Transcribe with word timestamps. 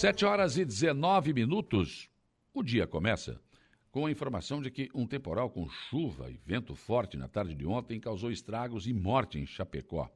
7 0.00 0.24
horas 0.24 0.56
e 0.56 0.64
19 0.64 1.34
minutos. 1.34 2.08
O 2.54 2.62
dia 2.62 2.86
começa 2.86 3.38
com 3.90 4.06
a 4.06 4.10
informação 4.10 4.62
de 4.62 4.70
que 4.70 4.88
um 4.94 5.06
temporal 5.06 5.50
com 5.50 5.68
chuva 5.68 6.30
e 6.30 6.40
vento 6.42 6.74
forte 6.74 7.18
na 7.18 7.28
tarde 7.28 7.54
de 7.54 7.66
ontem 7.66 8.00
causou 8.00 8.32
estragos 8.32 8.86
e 8.86 8.94
morte 8.94 9.38
em 9.38 9.44
Chapecó. 9.44 10.10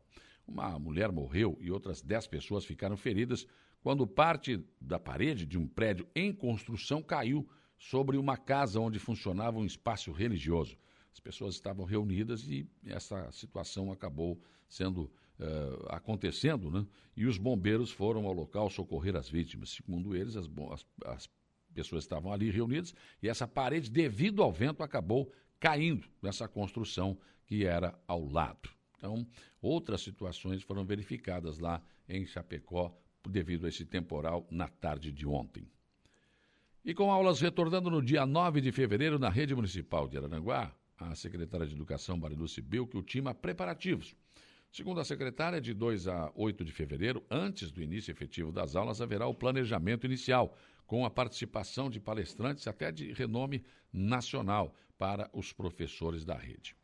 Uma 0.48 0.78
mulher 0.78 1.12
morreu 1.12 1.58
e 1.60 1.70
outras 1.70 2.00
10 2.00 2.28
pessoas 2.28 2.64
ficaram 2.64 2.96
feridas 2.96 3.46
quando 3.82 4.06
parte 4.06 4.66
da 4.80 4.98
parede 4.98 5.44
de 5.44 5.58
um 5.58 5.68
prédio 5.68 6.08
em 6.14 6.32
construção 6.32 7.02
caiu 7.02 7.46
sobre 7.76 8.16
uma 8.16 8.38
casa 8.38 8.80
onde 8.80 8.98
funcionava 8.98 9.58
um 9.58 9.66
espaço 9.66 10.12
religioso. 10.12 10.78
As 11.12 11.20
pessoas 11.20 11.56
estavam 11.56 11.84
reunidas 11.84 12.48
e 12.48 12.66
essa 12.86 13.30
situação 13.32 13.92
acabou 13.92 14.40
sendo 14.66 15.12
uh, 15.38 15.86
acontecendo, 15.88 16.70
né? 16.70 16.86
E 17.16 17.26
os 17.26 17.38
bombeiros 17.38 17.90
foram 17.90 18.26
ao 18.26 18.32
local 18.32 18.68
socorrer 18.70 19.16
as 19.16 19.28
vítimas. 19.28 19.70
Segundo 19.70 20.16
eles, 20.16 20.36
as, 20.36 20.48
as, 20.70 20.86
as 21.06 21.30
pessoas 21.72 22.04
estavam 22.04 22.32
ali 22.32 22.50
reunidas 22.50 22.94
e 23.22 23.28
essa 23.28 23.46
parede, 23.46 23.90
devido 23.90 24.42
ao 24.42 24.52
vento, 24.52 24.82
acabou 24.82 25.32
caindo 25.60 26.06
nessa 26.20 26.48
construção 26.48 27.18
que 27.46 27.64
era 27.64 27.98
ao 28.06 28.24
lado. 28.24 28.68
Então, 28.96 29.26
outras 29.60 30.00
situações 30.00 30.62
foram 30.62 30.84
verificadas 30.84 31.58
lá 31.58 31.82
em 32.08 32.26
Chapecó 32.26 32.96
devido 33.28 33.66
a 33.66 33.68
esse 33.68 33.84
temporal 33.84 34.46
na 34.50 34.68
tarde 34.68 35.12
de 35.12 35.26
ontem. 35.26 35.68
E 36.84 36.92
com 36.92 37.10
aulas 37.10 37.40
retornando 37.40 37.90
no 37.90 38.02
dia 38.02 38.26
9 38.26 38.60
de 38.60 38.70
fevereiro 38.70 39.18
na 39.18 39.30
rede 39.30 39.54
municipal 39.54 40.06
de 40.06 40.18
Araranguá, 40.18 40.74
a 40.98 41.14
secretária 41.14 41.66
de 41.66 41.74
Educação, 41.74 42.16
Mariluce 42.16 42.60
Bilk, 42.60 42.94
ultima 42.96 43.34
preparativos 43.34 44.14
Segundo 44.74 45.00
a 45.00 45.04
secretária, 45.04 45.60
de 45.60 45.72
2 45.72 46.08
a 46.08 46.32
8 46.34 46.64
de 46.64 46.72
fevereiro, 46.72 47.24
antes 47.30 47.70
do 47.70 47.80
início 47.80 48.10
efetivo 48.10 48.50
das 48.50 48.74
aulas, 48.74 49.00
haverá 49.00 49.24
o 49.24 49.32
planejamento 49.32 50.04
inicial, 50.04 50.58
com 50.84 51.04
a 51.04 51.10
participação 51.10 51.88
de 51.88 52.00
palestrantes 52.00 52.66
até 52.66 52.90
de 52.90 53.12
renome 53.12 53.64
nacional 53.92 54.74
para 54.98 55.30
os 55.32 55.52
professores 55.52 56.24
da 56.24 56.34
rede. 56.34 56.74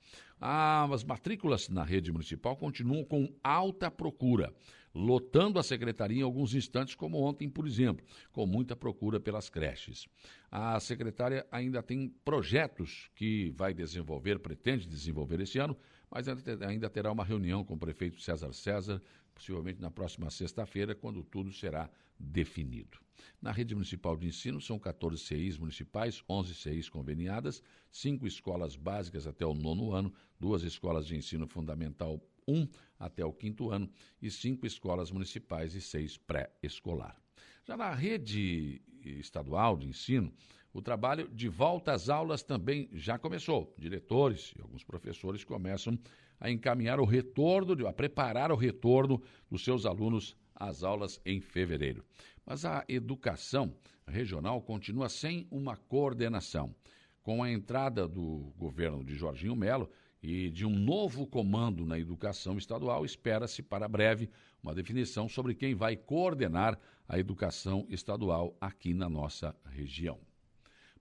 As 0.41 1.05
matrículas 1.05 1.69
na 1.69 1.85
rede 1.85 2.11
municipal 2.11 2.57
continuam 2.57 3.05
com 3.05 3.31
alta 3.45 3.91
procura, 3.91 4.55
lotando 4.95 5.59
a 5.59 5.63
secretaria 5.63 6.21
em 6.21 6.25
alguns 6.25 6.55
instantes, 6.55 6.95
como 6.95 7.21
ontem, 7.21 7.49
por 7.49 7.67
exemplo, 7.67 8.05
com 8.33 8.47
muita 8.47 8.75
procura 8.75 9.21
pelas 9.21 9.51
creches. 9.51 10.09
A 10.51 10.81
secretária 10.81 11.47
ainda 11.53 11.83
tem 11.83 12.09
projetos 12.25 13.11
que 13.15 13.51
vai 13.51 13.75
desenvolver, 13.75 14.39
pretende 14.39 14.87
desenvolver 14.87 15.41
esse 15.41 15.59
ano, 15.59 15.77
mas 16.11 16.27
ainda 16.63 16.89
terá 16.89 17.13
uma 17.13 17.25
reunião 17.25 17.63
com 17.63 17.75
o 17.75 17.79
prefeito 17.79 18.21
César 18.21 18.53
César, 18.55 19.03
possivelmente 19.35 19.81
na 19.81 19.91
próxima 19.91 20.31
sexta-feira, 20.31 20.95
quando 20.95 21.23
tudo 21.23 21.53
será 21.53 21.89
definido. 22.19 22.99
Na 23.41 23.53
rede 23.53 23.75
municipal 23.75 24.17
de 24.17 24.27
ensino, 24.27 24.61
são 24.61 24.79
14 24.79 25.19
CIs 25.19 25.59
municipais, 25.59 26.23
11 26.29 26.55
CIs 26.55 26.89
conveniadas, 26.89 27.63
cinco 27.91 28.27
escolas 28.27 28.77
básicas 28.77 29.27
até 29.27 29.45
o 29.45 29.55
nono 29.55 29.93
ano, 29.93 30.00
duas 30.39 30.63
escolas 30.63 31.07
de 31.07 31.17
ensino 31.17 31.47
fundamental 31.47 32.21
1 32.47 32.69
até 32.99 33.25
o 33.25 33.33
quinto 33.33 33.71
ano 33.71 33.91
e 34.23 34.31
cinco 34.31 34.67
escolas 34.67 35.11
municipais 35.11 35.75
e 35.75 35.81
seis 35.81 36.17
pré-escolar. 36.17 37.17
Já 37.65 37.77
na 37.77 37.93
rede 37.93 38.81
estadual 39.05 39.77
de 39.77 39.89
ensino, 39.89 40.33
o 40.73 40.81
trabalho 40.81 41.29
de 41.29 41.49
volta 41.49 41.93
às 41.93 42.09
aulas 42.09 42.43
também 42.43 42.89
já 42.93 43.19
começou. 43.19 43.75
Diretores 43.77 44.53
e 44.57 44.63
alguns 44.63 44.85
professores 44.85 45.45
começam 45.45 45.99
a 46.39 46.51
encaminhar 46.51 47.01
o 47.01 47.05
retorno, 47.05 47.87
a 47.87 47.93
preparar 47.93 48.53
o 48.53 48.57
retorno 48.57 49.21
dos 49.51 49.65
seus 49.65 49.85
alunos 49.85 50.37
às 50.55 50.83
aulas 50.83 51.21
em 51.25 51.41
fevereiro. 51.41 52.05
Mas 52.47 52.65
a 52.65 52.85
educação 52.89 53.75
regional 54.07 54.61
continua 54.63 55.09
sem 55.09 55.47
uma 55.51 55.77
coordenação. 55.77 56.75
Com 57.23 57.43
a 57.43 57.51
entrada 57.51 58.09
do 58.09 58.53
governo 58.57 59.05
de 59.05 59.15
Jorginho 59.15 59.55
Melo 59.55 59.91
e 60.23 60.51
de 60.51 60.65
um 60.65 60.75
novo 60.75 61.27
comando 61.27 61.85
na 61.85 61.99
educação 61.99 62.57
estadual, 62.57 63.05
espera-se 63.05 63.63
para 63.63 63.89
breve 63.89 64.31
uma 64.63 64.75
definição 64.75 65.29
sobre 65.29 65.55
quem 65.55 65.75
vai 65.75 65.97
coordenar 65.97 66.79
a 67.09 67.19
educação 67.19 67.87
estadual 67.89 68.57
aqui 68.61 68.95
na 68.95 69.09
nossa 69.09 69.55
região. 69.67 70.19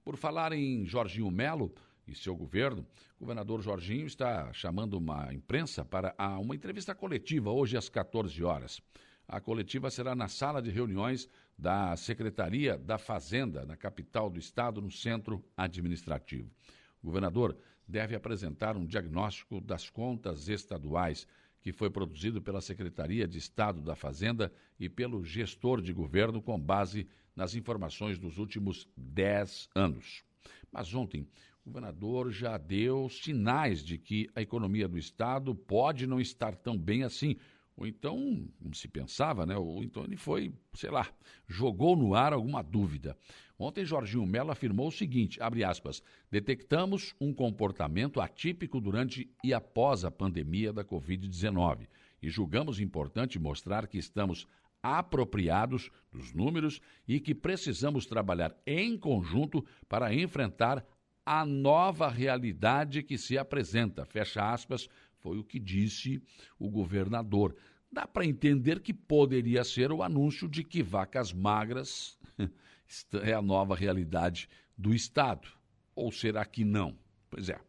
Por 0.03 0.18
falar 0.18 0.53
em 0.53 0.85
Jorginho 0.85 1.29
Melo 1.29 1.74
e 2.08 2.16
seu 2.16 2.35
governo, 2.35 2.85
o 3.18 3.19
governador 3.19 3.62
Jorginho 3.62 4.08
está 4.08 4.52
chamando 4.52 4.96
uma 4.96 5.34
imprensa 5.34 5.85
para 5.85 6.16
uma 6.40 6.56
entrevista 6.56 6.96
coletiva 6.96 7.52
hoje 7.52 7.78
às 7.78 7.90
14 7.90 8.44
horas. 8.44 8.81
A 9.31 9.40
coletiva 9.40 9.91
será 9.91 10.16
na 10.16 10.28
sala 10.28 10.59
de 10.59 10.72
reuniões 10.72 11.29
da 11.56 11.95
Secretaria 11.95 12.75
da 12.75 12.97
Fazenda, 12.97 13.63
na 13.63 13.78
capital 13.78 14.28
do 14.28 14.40
estado, 14.40 14.81
no 14.81 14.90
centro 14.90 15.45
administrativo. 15.56 16.50
O 17.00 17.06
governador 17.06 17.56
deve 17.88 18.16
apresentar 18.16 18.75
um 18.75 18.88
diagnóstico 18.88 19.62
das 19.62 19.88
contas 19.88 20.50
estaduais 20.50 21.28
que 21.62 21.72
foi 21.72 21.91
produzido 21.91 22.41
pela 22.41 22.59
Secretaria 22.59 23.28
de 23.28 23.38
Estado 23.38 23.81
da 23.81 23.95
Fazenda 23.95 24.51
e 24.79 24.90
pelo 24.90 25.23
gestor 25.23 25.79
de 25.79 25.94
governo 25.94 26.41
com 26.41 26.59
base 26.59 27.07
nas 27.35 27.53
informações 27.53 28.17
dos 28.17 28.40
últimos 28.40 28.90
10 28.97 29.69
anos. 29.75 30.23
Mas 30.72 30.91
ontem, 30.96 31.28
o 31.63 31.69
governador 31.69 32.31
já 32.31 32.57
deu 32.57 33.07
sinais 33.09 33.84
de 33.85 34.00
que 34.00 34.28
a 34.34 34.41
economia 34.41 34.88
do 34.88 34.97
Estado 34.97 35.53
pode 35.53 36.07
não 36.07 36.19
estar 36.19 36.56
tão 36.56 36.75
bem 36.75 37.03
assim. 37.03 37.38
Ou 37.79 37.88
então, 37.88 38.45
como 38.62 38.75
se 38.75 38.90
pensava, 38.90 39.45
né? 39.45 39.56
Ou 39.56 39.81
então 39.81 40.03
ele 40.03 40.17
foi, 40.17 40.53
sei 40.73 40.91
lá, 40.91 41.07
jogou 41.47 41.95
no 41.95 42.13
ar 42.13 42.34
alguma 42.34 42.62
dúvida. 42.62 43.17
Ontem, 43.57 43.85
Jorginho 43.85 44.25
Mello 44.25 44.51
afirmou 44.51 44.90
o 44.90 44.91
seguinte: 44.91 45.41
abre 45.41 45.63
aspas, 45.63 46.03
detectamos 46.29 47.16
um 47.22 47.34
comportamento 47.34 48.19
atípico 48.19 48.81
durante 48.81 49.34
e 49.41 49.53
após 49.53 50.03
a 50.03 50.12
pandemia 50.12 50.73
da 50.73 50.84
Covid-19 50.84 51.88
e 52.22 52.29
julgamos 52.29 52.81
importante 52.81 53.40
mostrar 53.40 53.88
que 53.88 53.97
estamos 53.97 54.46
apropriados 54.84 55.90
dos 56.11 56.34
números 56.34 56.81
e 57.07 57.19
que 57.19 57.34
precisamos 57.34 58.06
trabalhar 58.06 58.56
em 58.66 58.97
conjunto 58.97 59.66
para 59.88 60.13
enfrentar 60.13 60.85
a 61.25 61.46
nova 61.46 62.09
realidade 62.09 63.03
que 63.03 63.17
se 63.17 63.38
apresenta. 63.38 64.06
Fecha 64.06 64.51
aspas, 64.51 64.90
foi 65.19 65.38
o 65.38 65.44
que 65.44 65.59
disse 65.59 66.22
o 66.57 66.69
governador. 66.69 67.56
Dá 67.92 68.08
para 68.08 68.26
entender 68.26 68.82
que 68.82 68.94
poderia 68.94 69.64
ser 69.64 69.92
o 69.92 70.04
anúncio 70.04 70.48
de 70.48 70.64
que 70.64 70.84
vacas 70.84 71.34
magras 71.34 72.18
é 73.24 73.34
a 73.34 73.42
nova 73.42 73.76
realidade 73.76 74.48
do 74.78 74.94
Estado. 74.94 75.48
Ou 75.96 76.12
será 76.12 76.46
que 76.46 76.64
não? 76.64 76.98
Pois 77.30 77.50
é, 77.50 77.60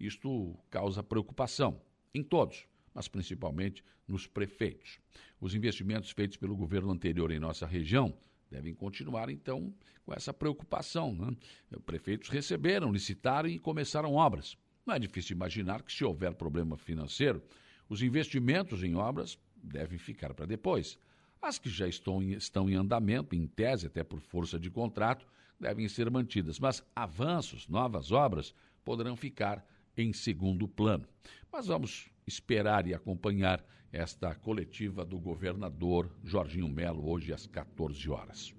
isto 0.00 0.58
causa 0.70 1.02
preocupação 1.02 1.80
em 2.14 2.22
todos 2.22 2.66
mas 2.96 3.08
principalmente 3.08 3.84
nos 4.08 4.26
prefeitos. 4.26 4.98
Os 5.38 5.54
investimentos 5.54 6.10
feitos 6.12 6.38
pelo 6.38 6.56
governo 6.56 6.90
anterior 6.90 7.30
em 7.30 7.38
nossa 7.38 7.66
região 7.66 8.16
devem 8.50 8.74
continuar, 8.74 9.28
então, 9.28 9.74
com 10.02 10.14
essa 10.14 10.32
preocupação. 10.32 11.14
Né? 11.14 11.36
Prefeitos 11.84 12.30
receberam, 12.30 12.90
licitaram 12.90 13.50
e 13.50 13.58
começaram 13.58 14.14
obras. 14.14 14.56
Não 14.86 14.94
é 14.94 14.98
difícil 14.98 15.36
imaginar 15.36 15.82
que, 15.82 15.92
se 15.92 16.06
houver 16.06 16.32
problema 16.34 16.78
financeiro, 16.78 17.42
os 17.86 18.00
investimentos 18.00 18.82
em 18.82 18.94
obras 18.94 19.38
devem 19.66 19.98
ficar 19.98 20.32
para 20.34 20.46
depois. 20.46 20.98
As 21.40 21.58
que 21.58 21.68
já 21.68 21.86
estão 21.86 22.22
em, 22.22 22.32
estão 22.32 22.68
em 22.68 22.74
andamento, 22.74 23.34
em 23.34 23.46
tese, 23.46 23.86
até 23.86 24.02
por 24.02 24.20
força 24.20 24.58
de 24.58 24.70
contrato, 24.70 25.26
devem 25.58 25.88
ser 25.88 26.10
mantidas, 26.10 26.58
mas 26.58 26.84
avanços, 26.94 27.68
novas 27.68 28.12
obras, 28.12 28.54
poderão 28.84 29.16
ficar 29.16 29.64
em 29.96 30.12
segundo 30.12 30.68
plano. 30.68 31.06
Mas 31.52 31.66
vamos 31.66 32.10
esperar 32.26 32.86
e 32.86 32.94
acompanhar 32.94 33.64
esta 33.92 34.34
coletiva 34.34 35.04
do 35.04 35.18
governador 35.18 36.10
Jorginho 36.22 36.68
Melo 36.68 37.08
hoje 37.08 37.32
às 37.32 37.46
14 37.46 38.10
horas. 38.10 38.54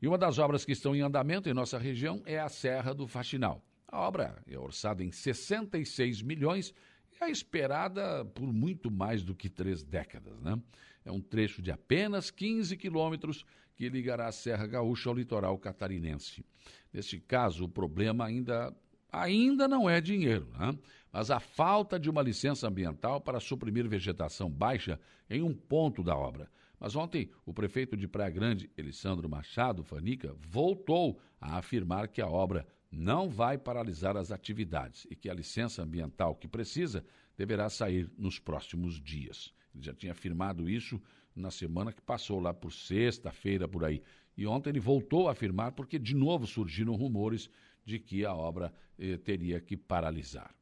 E 0.00 0.08
uma 0.08 0.18
das 0.18 0.38
obras 0.38 0.64
que 0.64 0.72
estão 0.72 0.94
em 0.94 1.00
andamento 1.00 1.48
em 1.48 1.54
nossa 1.54 1.78
região 1.78 2.22
é 2.26 2.38
a 2.38 2.48
Serra 2.48 2.92
do 2.92 3.06
Faxinal. 3.06 3.62
A 3.88 4.00
obra 4.00 4.42
é 4.46 4.58
orçada 4.58 5.02
em 5.02 5.12
66 5.12 6.22
milhões 6.22 6.74
é 7.24 7.30
esperada 7.30 8.24
por 8.24 8.52
muito 8.52 8.90
mais 8.90 9.22
do 9.22 9.34
que 9.34 9.48
três 9.48 9.82
décadas. 9.82 10.38
Né? 10.40 10.60
É 11.04 11.10
um 11.10 11.20
trecho 11.20 11.62
de 11.62 11.70
apenas 11.70 12.30
15 12.30 12.76
quilômetros 12.76 13.44
que 13.74 13.88
ligará 13.88 14.28
a 14.28 14.32
Serra 14.32 14.66
Gaúcha 14.66 15.08
ao 15.08 15.14
litoral 15.14 15.58
catarinense. 15.58 16.44
Neste 16.92 17.20
caso, 17.20 17.64
o 17.64 17.68
problema 17.68 18.24
ainda 18.24 18.74
ainda 19.10 19.66
não 19.66 19.88
é 19.88 20.00
dinheiro, 20.00 20.48
né? 20.58 20.76
mas 21.12 21.30
a 21.30 21.40
falta 21.40 21.98
de 21.98 22.10
uma 22.10 22.20
licença 22.20 22.68
ambiental 22.68 23.20
para 23.20 23.40
suprimir 23.40 23.88
vegetação 23.88 24.50
baixa 24.50 25.00
em 25.30 25.42
um 25.42 25.54
ponto 25.54 26.02
da 26.02 26.14
obra. 26.14 26.50
Mas 26.78 26.94
ontem, 26.94 27.30
o 27.46 27.54
prefeito 27.54 27.96
de 27.96 28.06
Praia 28.06 28.30
Grande, 28.30 28.70
Elisandro 28.76 29.28
Machado 29.28 29.82
Fanica, 29.82 30.34
voltou 30.38 31.18
a 31.40 31.56
afirmar 31.56 32.08
que 32.08 32.20
a 32.20 32.28
obra 32.28 32.66
não 32.96 33.28
vai 33.28 33.58
paralisar 33.58 34.16
as 34.16 34.32
atividades 34.32 35.06
e 35.10 35.14
que 35.14 35.28
a 35.28 35.34
licença 35.34 35.82
ambiental 35.82 36.34
que 36.34 36.48
precisa 36.48 37.04
deverá 37.36 37.68
sair 37.68 38.10
nos 38.16 38.38
próximos 38.38 39.00
dias. 39.00 39.52
Ele 39.74 39.84
já 39.84 39.92
tinha 39.92 40.12
afirmado 40.12 40.68
isso 40.68 41.00
na 41.34 41.50
semana 41.50 41.92
que 41.92 42.00
passou, 42.00 42.40
lá 42.40 42.54
por 42.54 42.72
sexta-feira, 42.72 43.68
por 43.68 43.84
aí. 43.84 44.02
E 44.36 44.46
ontem 44.46 44.70
ele 44.70 44.80
voltou 44.80 45.28
a 45.28 45.32
afirmar, 45.32 45.72
porque 45.72 45.98
de 45.98 46.14
novo 46.14 46.46
surgiram 46.46 46.94
rumores 46.94 47.50
de 47.84 47.98
que 47.98 48.24
a 48.24 48.34
obra 48.34 48.72
eh, 48.98 49.18
teria 49.18 49.60
que 49.60 49.76
paralisar. 49.76 50.54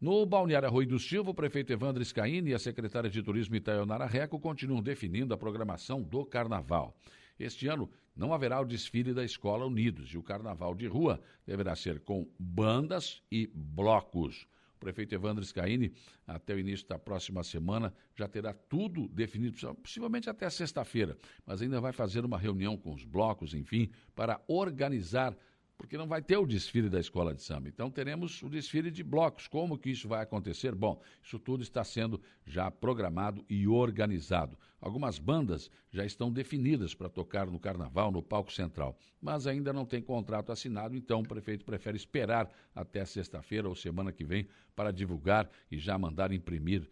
No 0.00 0.26
Balneário 0.26 0.66
Arroio 0.66 0.88
do 0.88 0.98
Silva, 0.98 1.30
o 1.30 1.34
prefeito 1.34 1.72
Evandro 1.72 2.04
Scaini 2.04 2.50
e 2.50 2.54
a 2.54 2.58
secretária 2.58 3.08
de 3.08 3.22
Turismo 3.22 3.54
Itaionara 3.54 4.04
Reco 4.04 4.40
continuam 4.40 4.82
definindo 4.82 5.32
a 5.32 5.38
programação 5.38 6.02
do 6.02 6.24
carnaval. 6.24 6.96
Este 7.38 7.66
ano 7.68 7.90
não 8.14 8.32
haverá 8.32 8.60
o 8.60 8.64
desfile 8.64 9.14
da 9.14 9.24
Escola 9.24 9.66
Unidos 9.66 10.10
e 10.10 10.18
o 10.18 10.22
carnaval 10.22 10.74
de 10.74 10.86
rua 10.86 11.20
deverá 11.46 11.74
ser 11.74 12.00
com 12.00 12.28
bandas 12.38 13.22
e 13.30 13.50
blocos. 13.54 14.46
O 14.76 14.78
prefeito 14.78 15.14
Evandro 15.14 15.44
Scaini, 15.44 15.92
até 16.26 16.54
o 16.54 16.58
início 16.58 16.86
da 16.88 16.98
próxima 16.98 17.42
semana, 17.44 17.94
já 18.16 18.26
terá 18.26 18.52
tudo 18.52 19.08
definido, 19.08 19.56
possivelmente 19.76 20.28
até 20.28 20.50
sexta-feira, 20.50 21.16
mas 21.46 21.62
ainda 21.62 21.80
vai 21.80 21.92
fazer 21.92 22.24
uma 22.24 22.36
reunião 22.36 22.76
com 22.76 22.92
os 22.92 23.04
blocos, 23.04 23.54
enfim, 23.54 23.90
para 24.14 24.42
organizar 24.48 25.36
porque 25.82 25.98
não 25.98 26.06
vai 26.06 26.22
ter 26.22 26.36
o 26.36 26.46
desfile 26.46 26.88
da 26.88 27.00
escola 27.00 27.34
de 27.34 27.42
samba. 27.42 27.68
Então 27.68 27.90
teremos 27.90 28.40
o 28.40 28.48
desfile 28.48 28.88
de 28.88 29.02
blocos. 29.02 29.48
Como 29.48 29.76
que 29.76 29.90
isso 29.90 30.06
vai 30.06 30.22
acontecer? 30.22 30.76
Bom, 30.76 31.02
isso 31.20 31.40
tudo 31.40 31.64
está 31.64 31.82
sendo 31.82 32.22
já 32.46 32.70
programado 32.70 33.44
e 33.50 33.66
organizado. 33.66 34.56
Algumas 34.80 35.18
bandas 35.18 35.68
já 35.90 36.04
estão 36.04 36.30
definidas 36.30 36.94
para 36.94 37.08
tocar 37.08 37.48
no 37.48 37.58
carnaval, 37.58 38.12
no 38.12 38.22
palco 38.22 38.52
central, 38.52 38.96
mas 39.20 39.44
ainda 39.48 39.72
não 39.72 39.84
tem 39.84 40.00
contrato 40.00 40.52
assinado, 40.52 40.94
então 40.94 41.18
o 41.18 41.26
prefeito 41.26 41.64
prefere 41.64 41.96
esperar 41.96 42.48
até 42.72 43.04
sexta-feira 43.04 43.68
ou 43.68 43.74
semana 43.74 44.12
que 44.12 44.24
vem 44.24 44.46
para 44.76 44.92
divulgar 44.92 45.50
e 45.68 45.78
já 45.78 45.98
mandar 45.98 46.30
imprimir 46.30 46.88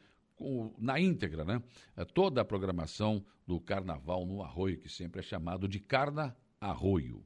na 0.76 0.98
íntegra, 0.98 1.44
né? 1.44 1.62
Toda 2.12 2.40
a 2.40 2.44
programação 2.44 3.24
do 3.46 3.60
Carnaval 3.60 4.26
no 4.26 4.42
Arroio, 4.42 4.78
que 4.78 4.88
sempre 4.88 5.20
é 5.20 5.22
chamado 5.22 5.68
de 5.68 5.78
Carna 5.78 6.36
Arroio. 6.60 7.24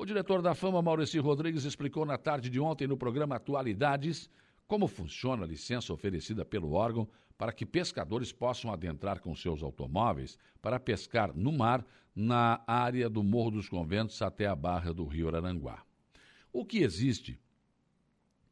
O 0.00 0.06
diretor 0.06 0.40
da 0.40 0.54
Fama, 0.54 0.80
Maurício 0.80 1.22
Rodrigues, 1.22 1.64
explicou 1.64 2.06
na 2.06 2.16
tarde 2.16 2.48
de 2.48 2.58
ontem 2.58 2.86
no 2.86 2.96
programa 2.96 3.36
Atualidades 3.36 4.30
como 4.66 4.88
funciona 4.88 5.44
a 5.44 5.46
licença 5.46 5.92
oferecida 5.92 6.42
pelo 6.42 6.72
órgão 6.72 7.06
para 7.36 7.52
que 7.52 7.66
pescadores 7.66 8.32
possam 8.32 8.72
adentrar 8.72 9.20
com 9.20 9.34
seus 9.34 9.62
automóveis 9.62 10.38
para 10.62 10.80
pescar 10.80 11.36
no 11.36 11.52
mar 11.52 11.84
na 12.16 12.64
área 12.66 13.10
do 13.10 13.22
Morro 13.22 13.50
dos 13.50 13.68
Conventos 13.68 14.22
até 14.22 14.46
a 14.46 14.56
barra 14.56 14.90
do 14.90 15.04
Rio 15.04 15.28
Araranguá. 15.28 15.84
O 16.50 16.64
que 16.64 16.78
existe 16.78 17.38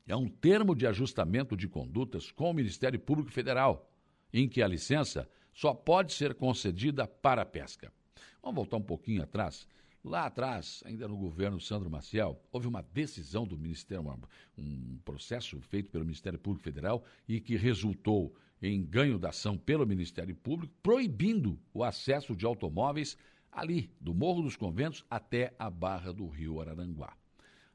é 0.06 0.14
um 0.14 0.28
termo 0.28 0.74
de 0.74 0.86
ajustamento 0.86 1.56
de 1.56 1.66
condutas 1.66 2.30
com 2.30 2.50
o 2.50 2.54
Ministério 2.54 3.00
Público 3.00 3.30
Federal, 3.30 3.90
em 4.34 4.46
que 4.46 4.60
a 4.60 4.68
licença 4.68 5.26
só 5.54 5.72
pode 5.72 6.12
ser 6.12 6.34
concedida 6.34 7.06
para 7.06 7.40
a 7.40 7.46
pesca. 7.46 7.90
Vamos 8.42 8.56
voltar 8.56 8.76
um 8.76 8.82
pouquinho 8.82 9.22
atrás. 9.22 9.66
Lá 10.04 10.26
atrás, 10.26 10.82
ainda 10.86 11.08
no 11.08 11.16
governo 11.16 11.60
Sandro 11.60 11.90
Maciel, 11.90 12.40
houve 12.52 12.68
uma 12.68 12.82
decisão 12.82 13.46
do 13.46 13.58
Ministério, 13.58 14.04
um 14.56 14.98
processo 15.04 15.60
feito 15.60 15.90
pelo 15.90 16.04
Ministério 16.04 16.38
Público 16.38 16.64
Federal 16.64 17.04
e 17.26 17.40
que 17.40 17.56
resultou 17.56 18.34
em 18.62 18.82
ganho 18.82 19.18
da 19.18 19.30
ação 19.30 19.56
pelo 19.56 19.86
Ministério 19.86 20.34
Público, 20.34 20.72
proibindo 20.82 21.58
o 21.72 21.82
acesso 21.82 22.34
de 22.34 22.46
automóveis 22.46 23.16
ali, 23.50 23.90
do 24.00 24.14
Morro 24.14 24.42
dos 24.42 24.56
Conventos 24.56 25.04
até 25.10 25.54
a 25.58 25.68
Barra 25.68 26.12
do 26.12 26.26
Rio 26.28 26.60
Araranguá. 26.60 27.16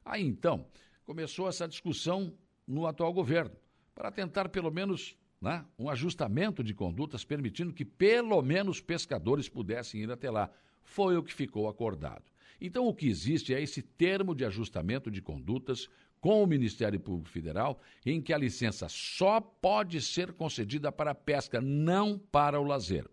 Aí 0.04 0.22
então, 0.22 0.66
começou 1.04 1.48
essa 1.48 1.68
discussão 1.68 2.32
no 2.66 2.86
atual 2.86 3.12
governo, 3.12 3.54
para 3.94 4.10
tentar 4.10 4.48
pelo 4.48 4.70
menos 4.70 5.16
né, 5.44 5.64
um 5.78 5.90
ajustamento 5.90 6.64
de 6.64 6.72
condutas, 6.72 7.22
permitindo 7.22 7.72
que 7.72 7.84
pelo 7.84 8.40
menos 8.40 8.80
pescadores 8.80 9.48
pudessem 9.48 10.00
ir 10.00 10.10
até 10.10 10.30
lá 10.30 10.50
foi 10.82 11.16
o 11.16 11.22
que 11.22 11.34
ficou 11.34 11.68
acordado. 11.68 12.24
Então, 12.60 12.86
o 12.86 12.94
que 12.94 13.06
existe 13.06 13.54
é 13.54 13.60
esse 13.60 13.82
termo 13.82 14.34
de 14.34 14.44
ajustamento 14.44 15.10
de 15.10 15.20
condutas 15.20 15.88
com 16.18 16.42
o 16.42 16.46
Ministério 16.46 16.98
Público 16.98 17.28
Federal, 17.28 17.78
em 18.06 18.22
que 18.22 18.32
a 18.32 18.38
licença 18.38 18.88
só 18.88 19.38
pode 19.38 20.00
ser 20.00 20.32
concedida 20.32 20.90
para 20.90 21.10
a 21.10 21.14
pesca, 21.14 21.60
não 21.60 22.18
para 22.18 22.58
o 22.58 22.64
lazer. 22.64 23.06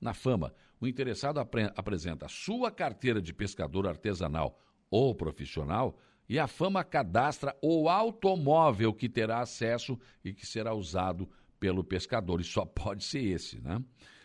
Na 0.00 0.14
fama, 0.14 0.54
o 0.80 0.86
interessado 0.86 1.40
apre 1.40 1.72
apresenta 1.76 2.28
sua 2.28 2.70
carteira 2.70 3.20
de 3.20 3.34
pescador 3.34 3.88
artesanal 3.88 4.56
ou 4.88 5.12
profissional 5.14 5.98
e 6.28 6.38
a 6.38 6.46
fama 6.46 6.84
cadastra 6.84 7.56
o 7.60 7.88
automóvel 7.88 8.92
que 8.92 9.08
terá 9.08 9.40
acesso 9.40 9.98
e 10.24 10.32
que 10.32 10.46
será 10.46 10.72
usado 10.72 11.28
pelo 11.62 11.84
pescador, 11.84 12.40
e 12.40 12.44
só 12.44 12.64
pode 12.64 13.04
ser 13.04 13.22
esse, 13.22 13.60
né? 13.60 13.80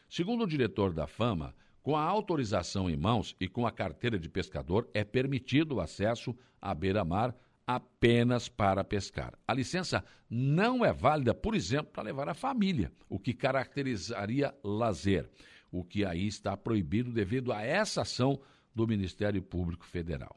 Segundo 0.10 0.44
o 0.44 0.48
diretor 0.48 0.92
da 0.92 1.06
fama, 1.06 1.54
com 1.84 1.96
a 1.96 2.02
autorização 2.02 2.90
em 2.90 2.98
mãos 2.98 3.36
e 3.40 3.48
com 3.48 3.68
a 3.68 3.72
carteira 3.72 4.18
de 4.18 4.28
pescador, 4.28 4.90
é 4.92 5.04
permitido 5.04 5.76
o 5.76 5.80
acesso 5.80 6.36
à 6.60 6.74
beira-mar 6.74 7.36
apenas 7.68 8.50
para 8.50 8.84
pescar. 8.84 9.38
A 9.48 9.54
licença 9.54 10.04
não 10.28 10.84
é 10.84 10.92
válida, 10.92 11.32
por 11.32 11.54
exemplo, 11.54 11.92
para 11.94 12.06
levar 12.06 12.28
a 12.28 12.34
família, 12.34 12.92
o 13.08 13.20
que 13.20 13.36
caracterizaria 13.36 14.56
lazer, 14.64 15.30
o 15.72 15.84
que 15.84 16.04
aí 16.04 16.26
está 16.26 16.58
proibido 16.58 17.12
devido 17.12 17.54
a 17.54 17.62
essa 17.62 18.02
ação 18.02 18.42
do 18.74 18.88
Ministério 18.88 19.44
Público 19.44 19.86
Federal. 19.86 20.36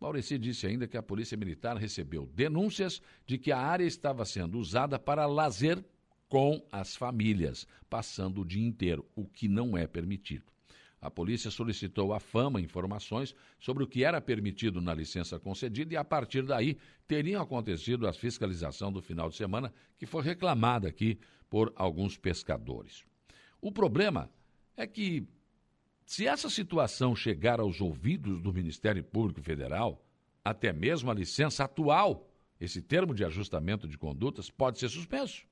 Maurici 0.00 0.38
disse 0.38 0.68
ainda 0.68 0.86
que 0.86 0.96
a 0.96 1.02
Polícia 1.02 1.36
Militar 1.36 1.76
recebeu 1.76 2.24
denúncias 2.24 3.02
de 3.26 3.36
que 3.36 3.50
a 3.50 3.58
área 3.58 3.84
estava 3.84 4.24
sendo 4.24 4.60
usada 4.60 4.96
para 4.96 5.26
lazer 5.26 5.84
com 6.28 6.64
as 6.72 6.96
famílias, 6.96 7.66
passando 7.88 8.40
o 8.40 8.44
dia 8.44 8.66
inteiro, 8.66 9.06
o 9.14 9.24
que 9.24 9.48
não 9.48 9.76
é 9.76 9.86
permitido. 9.86 10.44
A 11.00 11.10
polícia 11.10 11.50
solicitou 11.50 12.12
à 12.12 12.18
Fama 12.18 12.60
informações 12.60 13.34
sobre 13.60 13.84
o 13.84 13.86
que 13.86 14.02
era 14.02 14.20
permitido 14.20 14.80
na 14.80 14.94
licença 14.94 15.38
concedida 15.38 15.94
e, 15.94 15.96
a 15.96 16.04
partir 16.04 16.42
daí, 16.42 16.76
teriam 17.06 17.40
acontecido 17.40 18.08
a 18.08 18.12
fiscalização 18.12 18.90
do 18.90 19.02
final 19.02 19.28
de 19.28 19.36
semana, 19.36 19.72
que 19.98 20.06
foi 20.06 20.22
reclamada 20.22 20.88
aqui 20.88 21.18
por 21.48 21.72
alguns 21.76 22.16
pescadores. 22.16 23.04
O 23.60 23.70
problema 23.70 24.30
é 24.76 24.86
que, 24.86 25.28
se 26.04 26.26
essa 26.26 26.50
situação 26.50 27.14
chegar 27.14 27.60
aos 27.60 27.80
ouvidos 27.80 28.40
do 28.40 28.52
Ministério 28.52 29.04
Público 29.04 29.42
Federal, 29.42 30.04
até 30.44 30.72
mesmo 30.72 31.10
a 31.10 31.14
licença 31.14 31.64
atual, 31.64 32.28
esse 32.60 32.80
termo 32.80 33.14
de 33.14 33.24
ajustamento 33.24 33.86
de 33.86 33.98
condutas, 33.98 34.50
pode 34.50 34.78
ser 34.78 34.88
suspenso. 34.88 35.46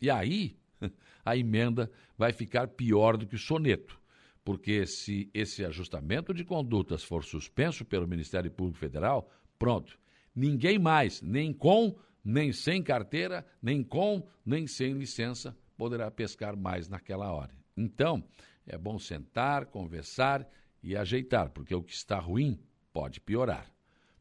E 0.00 0.10
aí, 0.10 0.56
a 1.24 1.36
emenda 1.36 1.90
vai 2.16 2.32
ficar 2.32 2.68
pior 2.68 3.16
do 3.16 3.26
que 3.26 3.34
o 3.36 3.38
soneto 3.38 4.00
porque 4.46 4.86
se 4.86 5.28
esse 5.34 5.64
ajustamento 5.64 6.32
de 6.32 6.44
condutas 6.44 7.02
for 7.02 7.24
suspenso 7.24 7.84
pelo 7.84 8.06
Ministério 8.06 8.48
Público 8.48 8.78
Federal, 8.78 9.28
pronto. 9.58 9.98
Ninguém 10.32 10.78
mais, 10.78 11.20
nem 11.20 11.52
com, 11.52 11.98
nem 12.24 12.52
sem 12.52 12.80
carteira, 12.80 13.44
nem 13.60 13.82
com, 13.82 14.24
nem 14.44 14.68
sem 14.68 14.92
licença, 14.92 15.56
poderá 15.76 16.12
pescar 16.12 16.56
mais 16.56 16.88
naquela 16.88 17.32
hora. 17.32 17.52
Então, 17.76 18.22
é 18.64 18.78
bom 18.78 19.00
sentar, 19.00 19.66
conversar 19.66 20.48
e 20.80 20.96
ajeitar, 20.96 21.50
porque 21.50 21.74
o 21.74 21.82
que 21.82 21.92
está 21.92 22.20
ruim 22.20 22.56
pode 22.92 23.20
piorar. 23.20 23.68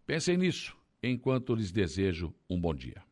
Pensem 0.07 0.37
nisso 0.37 0.75
enquanto 1.03 1.53
lhes 1.53 1.71
desejo 1.71 2.33
um 2.49 2.59
bom 2.59 2.73
dia. 2.73 3.03